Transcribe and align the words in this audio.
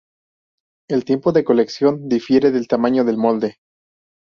El 0.89 1.05
tiempo 1.05 1.31
de 1.31 1.43
cocción 1.43 2.09
difiere 2.09 2.49
de 2.49 2.65
tamaño 2.65 3.03
del 3.05 3.17
molde. 3.19 3.57